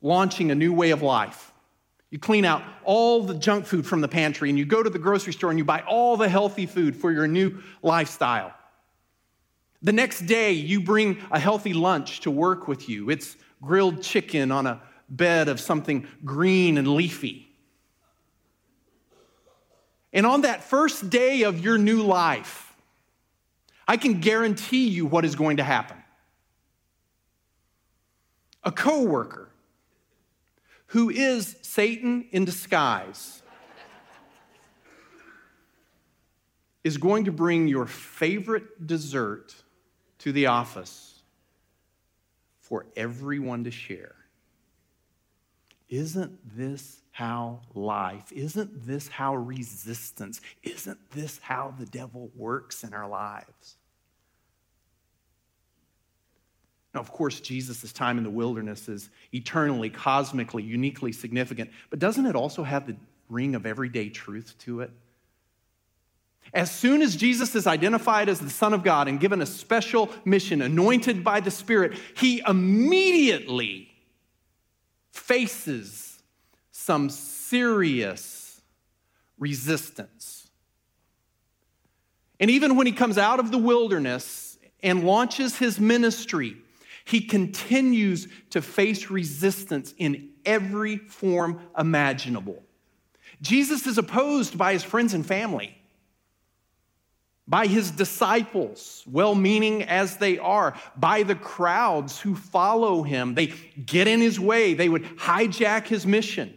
launching 0.01 0.51
a 0.51 0.55
new 0.55 0.73
way 0.73 0.91
of 0.91 1.01
life. 1.01 1.51
You 2.11 2.19
clean 2.19 2.45
out 2.45 2.63
all 2.83 3.23
the 3.23 3.35
junk 3.35 3.65
food 3.65 3.85
from 3.85 4.01
the 4.01 4.07
pantry, 4.07 4.49
and 4.49 4.57
you 4.57 4.65
go 4.65 4.83
to 4.83 4.89
the 4.89 4.99
grocery 4.99 5.33
store 5.33 5.49
and 5.49 5.59
you 5.59 5.65
buy 5.65 5.81
all 5.81 6.17
the 6.17 6.29
healthy 6.29 6.65
food 6.65 6.95
for 6.95 7.11
your 7.11 7.27
new 7.27 7.61
lifestyle. 7.81 8.53
The 9.81 9.93
next 9.93 10.25
day, 10.25 10.51
you 10.51 10.81
bring 10.81 11.19
a 11.31 11.39
healthy 11.39 11.73
lunch 11.73 12.19
to 12.21 12.31
work 12.31 12.67
with 12.67 12.89
you. 12.89 13.09
It's 13.09 13.37
grilled 13.61 14.01
chicken 14.01 14.51
on 14.51 14.67
a 14.67 14.81
bed 15.09 15.47
of 15.49 15.59
something 15.59 16.07
green 16.23 16.77
and 16.77 16.87
leafy. 16.87 17.47
And 20.11 20.25
on 20.25 20.41
that 20.41 20.63
first 20.63 21.09
day 21.09 21.43
of 21.43 21.59
your 21.59 21.77
new 21.77 22.01
life, 22.01 22.75
I 23.87 23.97
can 23.97 24.19
guarantee 24.19 24.87
you 24.87 25.05
what 25.05 25.25
is 25.25 25.35
going 25.35 25.57
to 25.57 25.63
happen. 25.63 25.97
A 28.63 28.71
coworker 28.71 29.49
who 30.87 31.09
is 31.09 31.55
Satan 31.61 32.25
in 32.31 32.45
disguise 32.45 33.41
is 36.83 36.97
going 36.97 37.25
to 37.25 37.31
bring 37.31 37.67
your 37.67 37.85
favorite 37.85 38.87
dessert 38.87 39.53
to 40.19 40.31
the 40.31 40.47
office 40.47 41.18
for 42.69 42.85
everyone 42.95 43.63
to 43.65 43.71
share. 43.71 44.15
Isn't 45.89 46.37
this 46.55 47.01
how 47.11 47.61
life, 47.73 48.31
isn't 48.31 48.85
this 48.85 49.07
how 49.07 49.35
resistance, 49.35 50.39
isn't 50.63 51.11
this 51.11 51.39
how 51.39 51.73
the 51.77 51.87
devil 51.87 52.31
works 52.35 52.83
in 52.83 52.93
our 52.93 53.09
lives? 53.09 53.75
Now, 56.93 57.01
of 57.01 57.11
course, 57.11 57.39
Jesus' 57.39 57.91
time 57.91 58.17
in 58.17 58.23
the 58.23 58.29
wilderness 58.29 58.87
is 58.87 59.09
eternally, 59.33 59.89
cosmically, 59.89 60.63
uniquely 60.63 61.11
significant, 61.11 61.71
but 61.89 61.99
doesn't 61.99 62.25
it 62.25 62.35
also 62.35 62.63
have 62.63 62.87
the 62.87 62.95
ring 63.27 63.55
of 63.55 63.65
everyday 63.65 64.09
truth 64.09 64.55
to 64.59 64.81
it? 64.81 64.91
As 66.53 66.71
soon 66.71 67.01
as 67.01 67.15
Jesus 67.15 67.55
is 67.55 67.67
identified 67.67 68.29
as 68.29 68.39
the 68.39 68.49
Son 68.49 68.73
of 68.73 68.83
God 68.83 69.07
and 69.07 69.19
given 69.19 69.41
a 69.41 69.45
special 69.45 70.09
mission, 70.25 70.61
anointed 70.61 71.23
by 71.23 71.39
the 71.39 71.51
Spirit, 71.51 71.97
he 72.15 72.41
immediately 72.47 73.91
faces 75.11 76.21
some 76.71 77.09
serious 77.09 78.61
resistance. 79.37 80.49
And 82.39 82.49
even 82.49 82.75
when 82.75 82.87
he 82.87 82.93
comes 82.93 83.17
out 83.17 83.39
of 83.39 83.51
the 83.51 83.57
wilderness 83.57 84.57
and 84.81 85.03
launches 85.03 85.57
his 85.57 85.79
ministry, 85.79 86.57
he 87.05 87.21
continues 87.21 88.27
to 88.51 88.61
face 88.61 89.09
resistance 89.09 89.93
in 89.97 90.29
every 90.45 90.97
form 90.97 91.59
imaginable. 91.77 92.63
Jesus 93.41 93.87
is 93.87 93.97
opposed 93.97 94.57
by 94.57 94.73
his 94.73 94.83
friends 94.83 95.13
and 95.13 95.25
family, 95.25 95.75
by 97.49 97.65
his 97.65 97.89
disciples, 97.89 99.03
well 99.09 99.33
meaning 99.33 99.81
as 99.83 100.17
they 100.17 100.37
are, 100.37 100.75
by 100.95 101.23
the 101.23 101.33
crowds 101.35 102.21
who 102.21 102.35
follow 102.35 103.01
him. 103.01 103.33
They 103.33 103.47
get 103.83 104.07
in 104.07 104.21
his 104.21 104.39
way, 104.39 104.75
they 104.75 104.87
would 104.87 105.03
hijack 105.17 105.87
his 105.87 106.05
mission. 106.05 106.55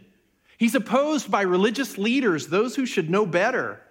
He's 0.59 0.75
opposed 0.75 1.31
by 1.31 1.41
religious 1.41 1.97
leaders, 1.97 2.47
those 2.47 2.75
who 2.75 2.85
should 2.85 3.09
know 3.09 3.25
better. 3.25 3.81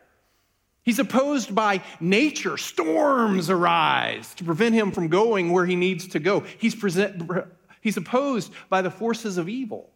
He's 0.85 1.01
opposed 1.01 1.55
by 1.55 1.83
nature. 2.01 2.57
Storms 2.57 3.51
arise 3.51 4.33
to 4.35 4.45
prevent 4.45 4.75
him 4.75 4.93
from 4.93 5.09
going 5.09 5.53
where 5.53 5.67
he 5.67 5.77
needs 5.77 6.07
to 6.09 6.21
go. 6.21 6.41
He's, 6.41 6.75
present, 6.75 7.29
he's 7.81 7.97
opposed 7.97 8.53
by 8.69 8.81
the 8.81 8.91
forces 8.91 9.39
of 9.39 9.49
evil. 9.49 9.91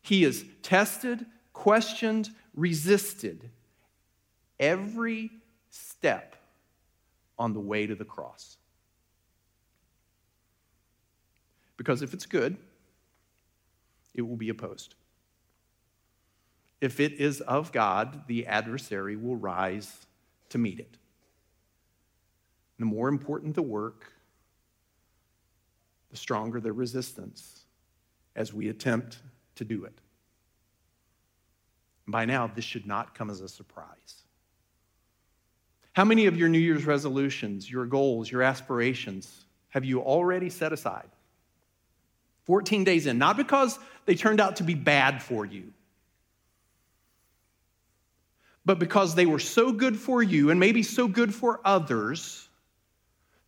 He 0.00 0.24
is 0.24 0.44
tested, 0.62 1.26
questioned, 1.52 2.30
resisted 2.54 3.50
every 4.58 5.30
step 6.02 6.34
on 7.38 7.52
the 7.52 7.60
way 7.60 7.86
to 7.86 7.94
the 7.94 8.04
cross. 8.04 8.56
Because 11.76 12.02
if 12.02 12.12
it's 12.12 12.26
good, 12.26 12.56
it 14.12 14.22
will 14.22 14.34
be 14.34 14.48
opposed. 14.48 14.96
If 16.80 16.98
it 16.98 17.12
is 17.12 17.40
of 17.42 17.70
God, 17.70 18.26
the 18.26 18.48
adversary 18.48 19.14
will 19.14 19.36
rise 19.36 20.06
to 20.48 20.58
meet 20.58 20.80
it. 20.80 20.96
The 22.80 22.84
more 22.84 23.08
important 23.08 23.54
the 23.54 23.62
work, 23.62 24.12
the 26.10 26.16
stronger 26.16 26.58
the 26.58 26.72
resistance 26.72 27.60
as 28.34 28.52
we 28.52 28.70
attempt 28.70 29.18
to 29.54 29.64
do 29.64 29.84
it. 29.84 30.00
By 32.08 32.24
now, 32.24 32.48
this 32.48 32.64
should 32.64 32.88
not 32.88 33.14
come 33.14 33.30
as 33.30 33.40
a 33.40 33.48
surprise. 33.48 34.21
How 35.92 36.04
many 36.04 36.26
of 36.26 36.36
your 36.36 36.48
New 36.48 36.58
Year's 36.58 36.86
resolutions, 36.86 37.70
your 37.70 37.84
goals, 37.84 38.30
your 38.30 38.42
aspirations 38.42 39.44
have 39.68 39.84
you 39.84 40.00
already 40.00 40.48
set 40.48 40.72
aside? 40.72 41.08
14 42.44 42.82
days 42.84 43.06
in, 43.06 43.18
not 43.18 43.36
because 43.36 43.78
they 44.06 44.14
turned 44.14 44.40
out 44.40 44.56
to 44.56 44.64
be 44.64 44.74
bad 44.74 45.22
for 45.22 45.44
you, 45.44 45.72
but 48.64 48.78
because 48.78 49.14
they 49.14 49.26
were 49.26 49.38
so 49.38 49.72
good 49.72 49.96
for 49.96 50.22
you 50.22 50.50
and 50.50 50.58
maybe 50.58 50.82
so 50.82 51.06
good 51.06 51.34
for 51.34 51.60
others 51.64 52.48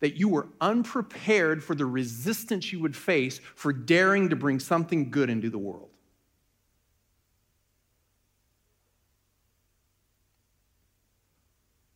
that 0.01 0.17
you 0.17 0.29
were 0.29 0.47
unprepared 0.61 1.65
for 1.65 1.75
the 1.75 1.87
resistance 1.87 2.73
you 2.73 2.81
would 2.81 2.95
face 2.95 3.41
for 3.55 3.73
daring 3.73 4.29
to 4.29 4.37
bring 4.37 4.61
something 4.61 5.11
good 5.11 5.31
into 5.31 5.49
the 5.49 5.59
world. 5.59 5.89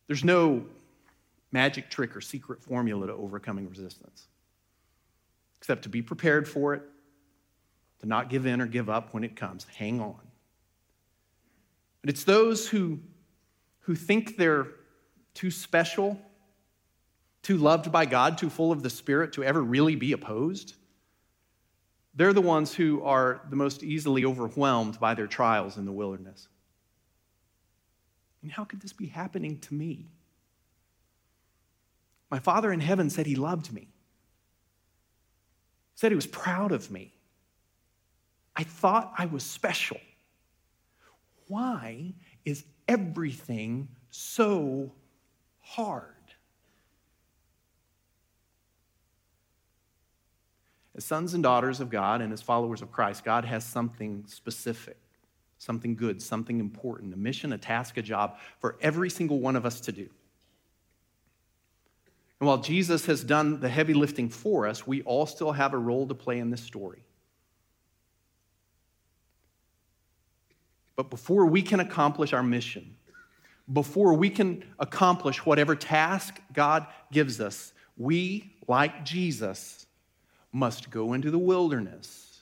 There's 0.09 0.23
no 0.23 0.65
magic 1.51 1.91
trick 1.91 2.15
or 2.15 2.21
secret 2.21 2.63
formula 2.63 3.05
to 3.05 3.13
overcoming 3.13 3.69
resistance, 3.69 4.27
except 5.59 5.83
to 5.83 5.89
be 5.89 6.01
prepared 6.01 6.49
for 6.49 6.73
it, 6.73 6.81
to 7.99 8.07
not 8.07 8.27
give 8.27 8.47
in 8.47 8.59
or 8.59 8.65
give 8.65 8.89
up 8.89 9.13
when 9.13 9.23
it 9.23 9.35
comes. 9.35 9.67
Hang 9.75 10.01
on. 10.01 10.19
But 12.01 12.09
it's 12.09 12.23
those 12.23 12.67
who, 12.67 12.97
who 13.81 13.93
think 13.93 14.35
they're 14.35 14.65
too 15.35 15.51
special, 15.51 16.19
too 17.43 17.57
loved 17.57 17.91
by 17.91 18.07
God, 18.07 18.35
too 18.35 18.49
full 18.49 18.71
of 18.71 18.81
the 18.81 18.89
Spirit 18.89 19.33
to 19.33 19.43
ever 19.43 19.61
really 19.61 19.95
be 19.95 20.13
opposed. 20.13 20.73
They're 22.15 22.33
the 22.33 22.41
ones 22.41 22.73
who 22.73 23.03
are 23.03 23.41
the 23.51 23.55
most 23.55 23.83
easily 23.83 24.25
overwhelmed 24.25 24.99
by 24.99 25.13
their 25.13 25.27
trials 25.27 25.77
in 25.77 25.85
the 25.85 25.91
wilderness. 25.91 26.47
And 28.41 28.51
how 28.51 28.63
could 28.63 28.81
this 28.81 28.93
be 28.93 29.07
happening 29.07 29.59
to 29.59 29.73
me? 29.73 30.07
My 32.31 32.39
Father 32.39 32.71
in 32.71 32.79
heaven 32.79 33.09
said 33.09 33.25
he 33.25 33.35
loved 33.35 33.73
me, 33.73 33.87
said 35.95 36.11
he 36.11 36.15
was 36.15 36.27
proud 36.27 36.71
of 36.71 36.91
me. 36.91 37.13
I 38.55 38.63
thought 38.63 39.13
I 39.17 39.25
was 39.25 39.43
special. 39.43 39.99
Why 41.47 42.13
is 42.45 42.63
everything 42.87 43.87
so 44.11 44.91
hard? 45.59 46.13
As 50.95 51.05
sons 51.05 51.33
and 51.33 51.41
daughters 51.41 51.79
of 51.79 51.89
God 51.89 52.21
and 52.21 52.33
as 52.33 52.41
followers 52.41 52.81
of 52.81 52.91
Christ, 52.91 53.23
God 53.23 53.45
has 53.45 53.63
something 53.63 54.25
specific, 54.27 54.97
something 55.59 55.93
good, 55.93 56.21
something 56.21 56.59
important, 56.59 57.13
a 57.13 57.17
mission, 57.17 57.53
a 57.53 57.57
task, 57.57 57.97
a 57.97 58.01
job 58.01 58.37
for 58.59 58.77
every 58.81 59.09
single 59.09 59.39
one 59.39 59.55
of 59.55 59.65
us 59.65 59.81
to 59.81 59.91
do. 59.91 60.09
And 62.39 62.47
while 62.47 62.57
Jesus 62.57 63.05
has 63.05 63.23
done 63.23 63.59
the 63.59 63.67
heavy 63.67 63.93
lifting 63.93 64.29
for 64.29 64.65
us, 64.65 64.87
we 64.87 65.01
all 65.03 65.25
still 65.25 65.51
have 65.51 65.73
a 65.73 65.77
role 65.77 66.07
to 66.07 66.15
play 66.15 66.39
in 66.39 66.49
this 66.49 66.61
story. 66.61 67.03
But 70.95 71.09
before 71.09 71.45
we 71.45 71.61
can 71.61 71.81
accomplish 71.81 72.33
our 72.33 72.43
mission, 72.43 72.95
before 73.71 74.13
we 74.13 74.29
can 74.29 74.63
accomplish 74.79 75.45
whatever 75.45 75.75
task 75.75 76.39
God 76.53 76.87
gives 77.11 77.41
us, 77.41 77.73
we, 77.97 78.55
like 78.67 79.03
Jesus, 79.03 79.85
must 80.53 80.89
go 80.89 81.13
into 81.13 81.29
the 81.31 81.37
wilderness 81.37 82.41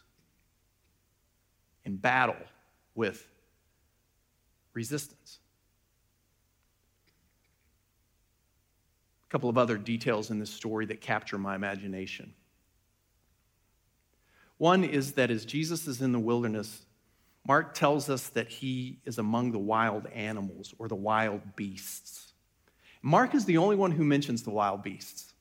and 1.84 1.99
battle 1.99 2.36
with 2.98 3.26
resistance. 4.74 5.40
A 9.28 9.32
couple 9.32 9.50
of 9.50 9.58
other 9.58 9.78
details 9.78 10.32
in 10.32 10.40
this 10.40 10.50
story 10.50 10.86
that 10.88 11.00
capture 11.00 11.38
my 11.38 11.56
imagination. 11.56 12.34
One 14.58 14.84
is 14.84 15.14
that 15.14 15.32
as 15.32 15.46
Jesus 15.46 15.88
is 15.88 16.02
in 16.02 16.12
the 16.12 16.20
wilderness, 16.20 16.86
Mark 17.48 17.74
tells 17.74 18.10
us 18.10 18.28
that 18.30 18.50
he 18.50 19.00
is 19.06 19.20
among 19.20 19.52
the 19.52 19.60
wild 19.60 20.08
animals 20.08 20.74
or 20.80 20.88
the 20.88 20.96
wild 20.96 21.56
beasts. 21.56 22.34
Mark 23.02 23.36
is 23.36 23.46
the 23.46 23.58
only 23.58 23.76
one 23.76 23.92
who 23.92 24.04
mentions 24.04 24.44
the 24.44 24.50
wild 24.50 24.84
beasts. 24.84 25.34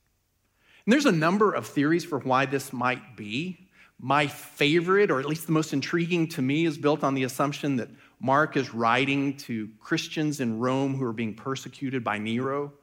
And 0.85 0.93
there's 0.93 1.05
a 1.05 1.11
number 1.11 1.53
of 1.53 1.65
theories 1.65 2.05
for 2.05 2.19
why 2.19 2.45
this 2.45 2.71
might 2.71 3.17
be. 3.17 3.66
My 3.99 4.27
favorite, 4.27 5.09
or 5.09 5.19
at 5.19 5.25
least 5.25 5.47
the 5.47 5.51
most 5.51 5.73
intriguing 5.73 6.27
to 6.29 6.41
me, 6.41 6.65
is 6.65 6.77
built 6.77 7.03
on 7.03 7.15
the 7.15 7.23
assumption 7.23 7.77
that 7.77 7.89
Mark 8.19 8.55
is 8.55 8.73
writing 8.73 9.35
to 9.37 9.69
Christians 9.79 10.39
in 10.39 10.59
Rome 10.59 10.95
who 10.95 11.03
are 11.03 11.13
being 11.13 11.33
persecuted 11.33 12.03
by 12.03 12.19
Nero, 12.19 12.73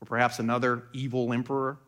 or 0.00 0.06
perhaps 0.06 0.38
another 0.38 0.84
evil 0.92 1.32
emperor. 1.32 1.78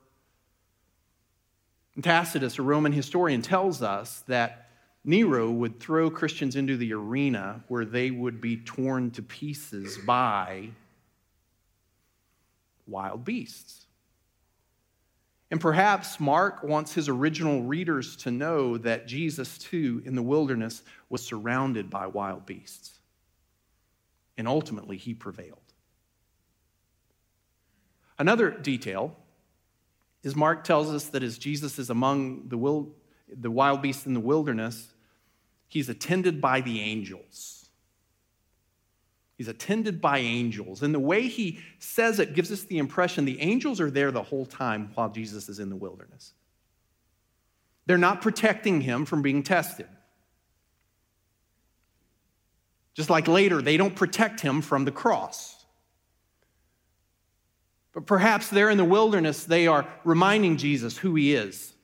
And 1.95 2.03
Tacitus, 2.03 2.59
a 2.59 2.63
Roman 2.63 2.93
historian, 2.93 3.43
tells 3.43 3.83
us 3.83 4.25
that 4.27 4.71
Nero 5.05 5.51
would 5.51 5.81
throw 5.81 6.11
Christians 6.11 6.57
into 6.57 6.77
the 6.77 6.95
arena 6.95 7.63
where 7.69 7.85
they 7.85 8.11
would 8.11 8.41
be 8.41 8.57
torn 8.57 9.11
to 9.13 9.23
pieces 9.23 9.99
by 9.99 10.71
wild 12.87 13.25
beasts. 13.25 13.82
And 15.53 15.61
perhaps 15.61 16.19
Mark 16.19 16.63
wants 16.63 16.95
his 16.95 17.11
original 17.11 17.63
readers 17.63 18.17
to 18.17 18.31
know 18.31 18.79
that 18.79 19.07
Jesus, 19.07 19.59
too, 19.59 20.01
in 20.07 20.15
the 20.15 20.23
wilderness, 20.23 20.83
was 21.11 21.23
surrounded 21.23 21.91
by 21.91 22.07
wild 22.07 22.47
beasts. 22.47 22.99
And 24.39 24.49
ultimately, 24.49 24.97
he 24.97 25.13
prevailed. 25.13 25.59
Another 28.19 28.51
detail 28.51 29.15
is 30.23 30.35
Mark 30.35 30.65
tells 30.65 30.89
us 30.89 31.11
that 31.11 31.23
as 31.23 31.37
Jesus 31.37 31.79
is 31.79 31.91
among 31.91 32.49
the, 32.49 32.57
wild, 33.51 33.83
beasts 33.83 34.07
in 34.07 34.15
the 34.15 34.21
wilderness, 34.21 34.95
He's 35.69 35.91
attended 35.91 36.41
by 36.41 36.63
the 36.63 36.81
angels. 36.81 37.62
He's 39.43 39.49
attended 39.49 40.01
by 40.01 40.19
angels. 40.19 40.85
And 40.85 40.95
the 40.95 41.01
way 41.01 41.27
he 41.27 41.59
says 41.81 42.21
it 42.21 42.33
gives 42.33 42.53
us 42.53 42.63
the 42.63 42.79
impression 42.79 43.25
the 43.25 43.41
angels 43.41 43.81
are 43.81 43.91
there 43.91 44.13
the 44.13 44.23
whole 44.23 44.47
time 44.47 44.93
while 44.95 45.11
Jesus 45.11 45.49
is 45.49 45.59
in 45.59 45.69
the 45.69 45.75
wilderness. 45.75 46.33
They're 47.87 47.99
not 47.99 48.23
protecting 48.23 48.83
him 48.83 49.05
from 49.05 49.21
being 49.21 49.43
tested. 49.43 49.89
Just 52.95 53.11
like 53.11 53.27
later, 53.27 53.61
they 53.61 53.77
don't 53.77 53.97
protect 53.97 54.39
him 54.39 54.63
from 54.63 54.85
the 54.85 54.93
cross. 54.93 55.67
But 57.93 58.07
perhaps 58.07 58.49
there 58.49 58.71
in 58.71 58.79
the 58.79 58.85
wilderness, 58.85 59.43
they 59.43 59.67
are 59.67 59.89
reminding 60.05 60.57
Jesus 60.57 60.97
who 60.97 61.17
he 61.17 61.35
is 61.35 61.75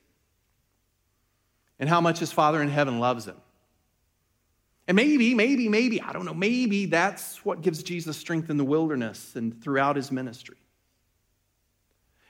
and 1.77 1.89
how 1.89 1.99
much 1.99 2.19
his 2.19 2.31
Father 2.31 2.61
in 2.61 2.69
heaven 2.69 3.01
loves 3.01 3.25
him. 3.25 3.35
And 4.89 4.95
maybe, 4.95 5.35
maybe, 5.35 5.69
maybe, 5.69 6.01
I 6.01 6.11
don't 6.13 6.25
know, 6.25 6.33
maybe 6.33 6.87
that's 6.87 7.45
what 7.45 7.61
gives 7.61 7.83
Jesus 7.83 8.17
strength 8.17 8.49
in 8.49 8.57
the 8.57 8.65
wilderness 8.65 9.35
and 9.35 9.61
throughout 9.61 9.95
his 9.95 10.11
ministry. 10.11 10.57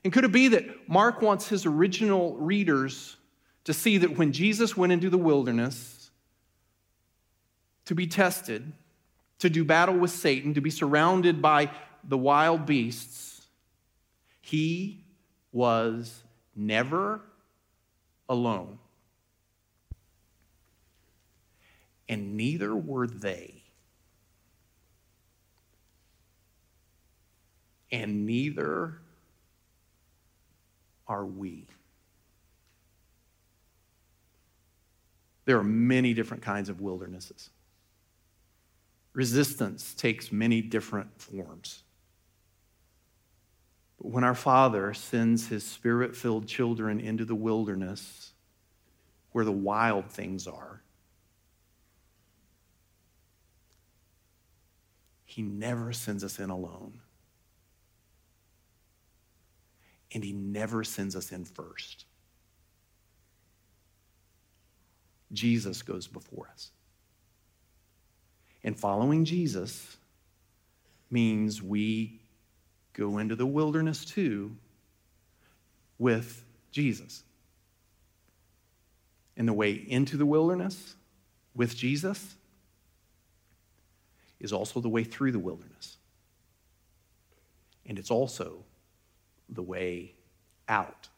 And 0.03 0.11
could 0.11 0.25
it 0.25 0.33
be 0.33 0.49
that 0.49 0.89
Mark 0.89 1.21
wants 1.21 1.47
his 1.47 1.65
original 1.65 2.35
readers 2.35 3.15
to 3.63 3.71
see 3.71 3.99
that 3.99 4.17
when 4.17 4.33
Jesus 4.33 4.75
went 4.75 4.91
into 4.91 5.09
the 5.09 5.17
wilderness 5.17 6.11
to 7.85 7.95
be 7.95 8.07
tested, 8.07 8.73
to 9.39 9.49
do 9.49 9.63
battle 9.63 9.95
with 9.95 10.11
Satan, 10.11 10.53
to 10.55 10.61
be 10.61 10.69
surrounded 10.69 11.41
by 11.41 11.71
the 12.03 12.17
wild 12.17 12.65
beasts, 12.65 13.47
he 14.41 15.05
was 15.53 16.23
never 16.57 17.21
alone. 18.27 18.79
And 22.09 22.35
neither 22.35 22.75
were 22.75 23.05
they. 23.05 23.61
And 27.91 28.25
neither 28.25 28.95
are 31.07 31.25
we. 31.25 31.67
There 35.45 35.57
are 35.57 35.63
many 35.63 36.13
different 36.13 36.43
kinds 36.43 36.69
of 36.69 36.81
wildernesses. 36.81 37.49
Resistance 39.13 39.93
takes 39.93 40.31
many 40.31 40.61
different 40.61 41.09
forms. 41.19 41.83
But 43.97 44.11
when 44.11 44.23
our 44.23 44.35
Father 44.35 44.93
sends 44.93 45.47
his 45.47 45.63
spirit 45.63 46.15
filled 46.15 46.47
children 46.47 46.99
into 46.99 47.25
the 47.25 47.35
wilderness 47.35 48.31
where 49.31 49.45
the 49.45 49.51
wild 49.51 50.05
things 50.09 50.47
are, 50.47 50.81
He 55.29 55.43
never 55.43 55.93
sends 55.93 56.23
us 56.23 56.39
in 56.39 56.49
alone. 56.49 57.01
And 60.11 60.23
He 60.23 60.33
never 60.33 60.83
sends 60.83 61.15
us 61.15 61.31
in 61.31 61.45
first. 61.45 62.05
Jesus 65.31 65.83
goes 65.83 66.07
before 66.07 66.49
us. 66.51 66.71
And 68.63 68.75
following 68.75 69.23
Jesus 69.23 69.97
means 71.11 71.61
we 71.61 72.19
go 72.93 73.19
into 73.19 73.35
the 73.35 73.45
wilderness 73.45 74.05
too 74.05 74.57
with 75.99 76.43
Jesus. 76.71 77.21
And 79.37 79.47
the 79.47 79.53
way 79.53 79.73
into 79.73 80.17
the 80.17 80.25
wilderness 80.25 80.95
with 81.53 81.75
Jesus 81.75 82.35
is 84.39 84.53
also 84.53 84.79
the 84.79 84.89
way 84.89 85.03
through 85.03 85.31
the 85.31 85.39
wilderness. 85.39 85.97
And 87.85 87.97
it's 87.97 88.11
also 88.11 88.63
the 89.49 89.63
way 89.63 90.13
out 90.67 91.09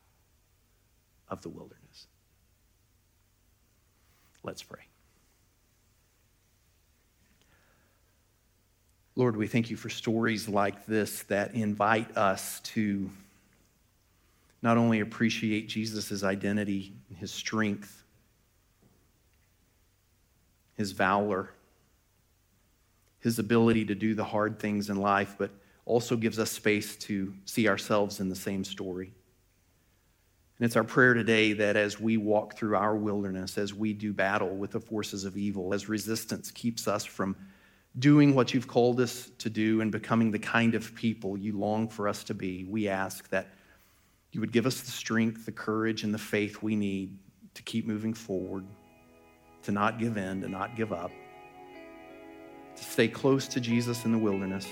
of 1.27 1.41
the 1.41 1.49
wilderness. 1.49 2.07
Let's 4.43 4.63
pray. 4.63 4.81
Lord, 9.15 9.35
we 9.35 9.47
thank 9.47 9.69
you 9.69 9.75
for 9.75 9.89
stories 9.89 10.47
like 10.47 10.85
this 10.85 11.23
that 11.23 11.53
invite 11.53 12.17
us 12.17 12.61
to 12.61 13.09
not 14.61 14.77
only 14.77 15.01
appreciate 15.01 15.67
Jesus' 15.67 16.23
identity, 16.23 16.93
his 17.17 17.31
strength, 17.31 18.03
his 20.77 20.91
valor, 20.91 21.49
his 23.21 23.39
ability 23.39 23.85
to 23.85 23.95
do 23.95 24.13
the 24.13 24.23
hard 24.23 24.59
things 24.59 24.89
in 24.89 24.97
life, 24.97 25.35
but 25.37 25.51
also 25.85 26.15
gives 26.15 26.39
us 26.39 26.51
space 26.51 26.95
to 26.95 27.33
see 27.45 27.67
ourselves 27.67 28.19
in 28.19 28.29
the 28.29 28.35
same 28.35 28.63
story. 28.63 29.13
And 30.57 30.65
it's 30.65 30.75
our 30.75 30.83
prayer 30.83 31.13
today 31.13 31.53
that 31.53 31.75
as 31.75 31.99
we 31.99 32.17
walk 32.17 32.55
through 32.55 32.75
our 32.75 32.95
wilderness, 32.95 33.57
as 33.57 33.73
we 33.73 33.93
do 33.93 34.13
battle 34.13 34.55
with 34.55 34.71
the 34.71 34.79
forces 34.79 35.25
of 35.25 35.37
evil, 35.37 35.73
as 35.73 35.89
resistance 35.89 36.51
keeps 36.51 36.87
us 36.87 37.03
from 37.03 37.35
doing 37.99 38.35
what 38.35 38.53
you've 38.53 38.67
called 38.67 38.99
us 39.01 39.31
to 39.39 39.49
do 39.49 39.81
and 39.81 39.91
becoming 39.91 40.31
the 40.31 40.39
kind 40.39 40.75
of 40.75 40.93
people 40.95 41.37
you 41.37 41.57
long 41.57 41.87
for 41.87 42.07
us 42.07 42.23
to 42.25 42.33
be, 42.33 42.63
we 42.65 42.87
ask 42.87 43.27
that 43.29 43.47
you 44.31 44.39
would 44.39 44.51
give 44.51 44.65
us 44.65 44.81
the 44.81 44.91
strength, 44.91 45.45
the 45.45 45.51
courage, 45.51 46.03
and 46.03 46.13
the 46.13 46.19
faith 46.19 46.61
we 46.61 46.75
need 46.75 47.17
to 47.53 47.61
keep 47.63 47.85
moving 47.85 48.13
forward, 48.13 48.63
to 49.63 49.71
not 49.71 49.99
give 49.99 50.15
in, 50.15 50.41
to 50.41 50.47
not 50.47 50.75
give 50.75 50.93
up 50.93 51.11
to 52.81 52.87
stay 52.87 53.07
close 53.07 53.47
to 53.47 53.59
Jesus 53.59 54.05
in 54.05 54.11
the 54.11 54.17
wilderness 54.17 54.67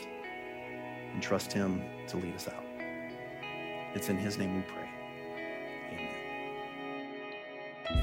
and 1.13 1.21
trust 1.21 1.53
Him 1.53 1.83
to 2.07 2.17
lead 2.17 2.35
us 2.35 2.47
out. 2.47 2.65
It's 3.93 4.09
in 4.09 4.17
His 4.17 4.37
name 4.37 4.55
we 4.55 4.63
pray. 4.63 4.89
Amen. 5.91 6.15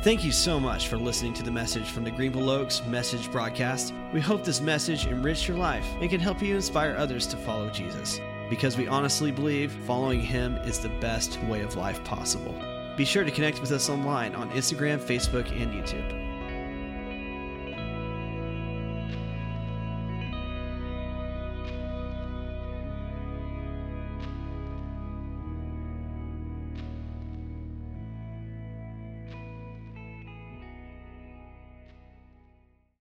Thank 0.04 0.24
you 0.24 0.30
so 0.30 0.60
much 0.60 0.86
for 0.86 0.96
listening 0.96 1.34
to 1.34 1.42
the 1.42 1.50
message 1.50 1.90
from 1.90 2.04
the 2.04 2.12
Greenville 2.12 2.50
Oaks 2.50 2.82
Message 2.86 3.30
Broadcast. 3.32 3.92
We 4.14 4.20
hope 4.20 4.44
this 4.44 4.60
message 4.60 5.06
enriched 5.06 5.48
your 5.48 5.56
life 5.58 5.86
and 6.00 6.08
can 6.08 6.20
help 6.20 6.40
you 6.40 6.54
inspire 6.54 6.94
others 6.96 7.26
to 7.28 7.36
follow 7.36 7.68
Jesus 7.70 8.20
because 8.48 8.76
we 8.76 8.86
honestly 8.86 9.32
believe 9.32 9.72
following 9.86 10.20
Him 10.20 10.56
is 10.58 10.78
the 10.78 10.88
best 11.00 11.42
way 11.44 11.62
of 11.62 11.74
life 11.74 12.02
possible. 12.04 12.54
Be 12.96 13.04
sure 13.04 13.24
to 13.24 13.32
connect 13.32 13.60
with 13.60 13.72
us 13.72 13.90
online 13.90 14.36
on 14.36 14.50
Instagram, 14.50 15.00
Facebook, 15.00 15.50
and 15.60 15.72
YouTube. 15.72 16.25